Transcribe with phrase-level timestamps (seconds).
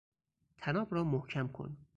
[0.61, 1.77] طناب را محکم کن!